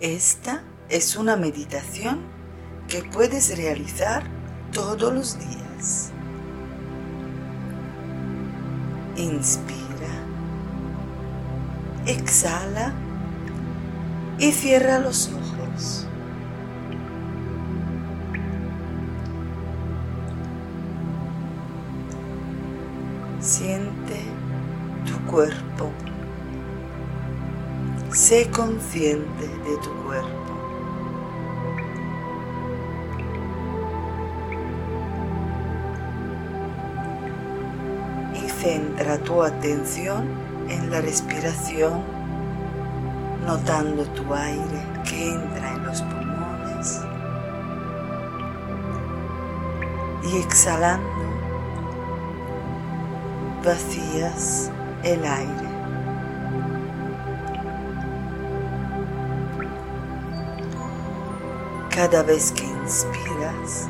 Esta 0.00 0.62
es 0.88 1.16
una 1.16 1.34
meditación 1.34 2.20
que 2.86 3.02
puedes 3.02 3.56
realizar 3.56 4.22
todos 4.72 5.12
los 5.12 5.38
días. 5.40 6.12
Inspira, 9.16 10.14
exhala 12.06 12.92
y 14.38 14.52
cierra 14.52 15.00
los 15.00 15.32
ojos. 15.32 16.06
Siente 23.40 24.22
tu 25.04 25.18
cuerpo. 25.28 25.90
Sé 28.18 28.50
consciente 28.50 29.46
de 29.46 29.76
tu 29.76 29.90
cuerpo. 30.02 30.28
Y 38.34 38.50
centra 38.50 39.18
tu 39.18 39.40
atención 39.40 40.26
en 40.68 40.90
la 40.90 41.00
respiración, 41.00 42.02
notando 43.46 44.04
tu 44.06 44.34
aire 44.34 44.82
que 45.08 45.34
entra 45.34 45.74
en 45.74 45.86
los 45.86 46.02
pulmones 46.02 47.00
y 50.24 50.38
exhalando 50.38 51.08
vacías 53.64 54.72
el 55.04 55.24
aire. 55.24 55.67
Cada 61.98 62.22
vez 62.22 62.52
que 62.52 62.64
inspiras, 62.64 63.88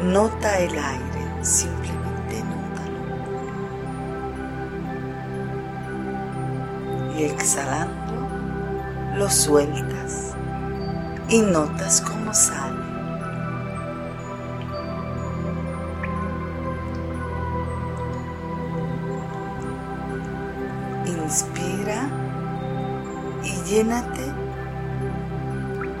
nota 0.00 0.58
el 0.58 0.70
aire, 0.70 1.44
simplemente 1.44 2.42
nótalo. 2.48 3.04
Y 7.14 7.24
exhalando, 7.24 8.26
lo 9.18 9.28
sueltas 9.28 10.34
y 11.28 11.42
notas 11.42 12.00
cómo 12.00 12.32
sale. 12.32 12.80
Inspira 21.04 22.08
y 23.44 23.60
llénate 23.68 24.31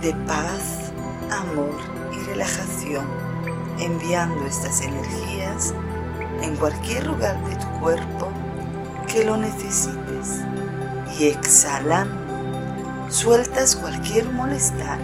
de 0.02 0.12
paz, 0.26 0.92
amor 1.30 1.76
y 2.12 2.18
relajación, 2.24 3.06
enviando 3.78 4.44
estas 4.46 4.80
energías 4.80 5.72
en 6.42 6.56
cualquier 6.56 7.06
lugar 7.06 7.40
de 7.44 7.54
tu 7.54 7.66
cuerpo 7.80 8.28
que 9.06 9.24
lo 9.24 9.36
necesites. 9.36 10.40
Y 11.18 11.26
exhalando, 11.26 12.16
sueltas 13.10 13.76
cualquier 13.76 14.28
molestar 14.32 14.98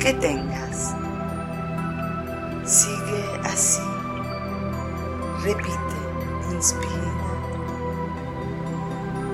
que 0.00 0.12
tengas. 0.14 0.92
Sigue 2.64 3.24
así. 3.44 3.82
Repite, 5.44 5.70
inspira 6.52 6.90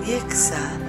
y 0.06 0.12
exhala. 0.12 0.85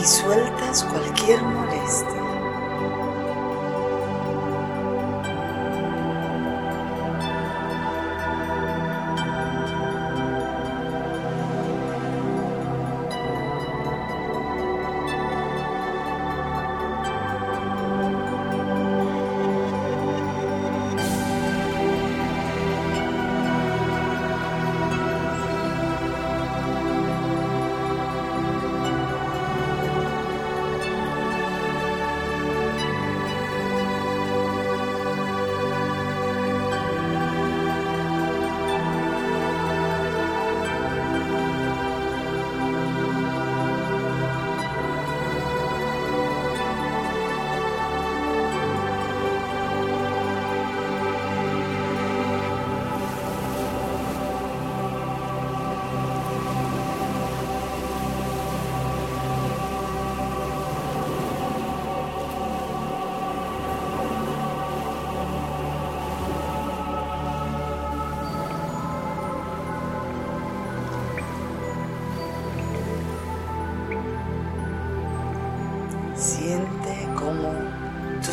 Y 0.00 0.04
sueltas 0.04 0.84
cualquier 0.84 1.42
molestia. 1.42 2.25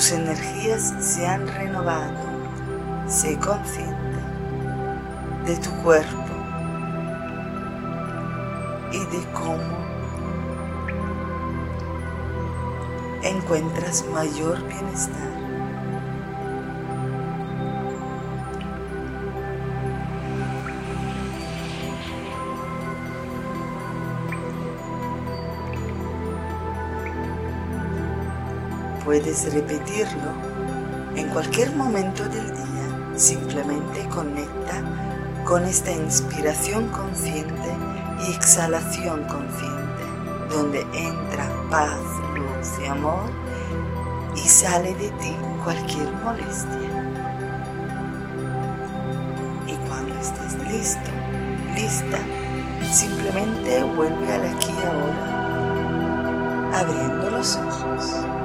Tus 0.03 0.12
energías 0.12 0.94
se 1.00 1.25
han 1.25 1.47
renovado. 1.47 2.18
Sé 3.08 3.38
consciente 3.40 3.96
de 5.46 5.56
tu 5.56 5.69
cuerpo 5.81 6.34
y 8.91 9.00
de 9.00 9.31
cómo 9.31 9.78
encuentras 13.24 14.03
mayor 14.12 14.62
bienestar. 14.68 15.42
Puedes 29.06 29.53
repetirlo 29.53 30.31
en 31.16 31.28
cualquier 31.30 31.75
momento 31.75 32.24
del 32.24 32.47
día. 32.53 33.16
Simplemente 33.16 34.08
conecta 34.08 34.81
con 35.46 35.66
esta 35.66 35.91
inspiración 35.91 36.88
consciente 36.88 37.75
y 38.25 38.34
exhalación 38.34 39.24
consciente, 39.25 40.03
donde 40.50 40.81
entra 40.94 41.52
paz, 41.70 42.00
luz 42.34 42.79
y 42.82 42.85
amor 42.85 43.29
y 44.35 44.47
sale 44.47 44.96
de 44.96 45.09
ti 45.09 45.35
cualquier 45.64 46.09
molestia. 46.23 46.90
Y 49.67 49.76
cuando 49.88 50.16
estés 50.16 50.56
listo, 50.72 51.11
lista, 51.76 52.20
simplemente 52.91 53.84
vuelve 53.96 54.32
al 54.32 54.46
aquí 54.56 54.72
y 54.72 54.85
ahora, 54.85 55.28
abriendo 56.79 57.29
los 57.32 57.58
ojos. 57.58 58.42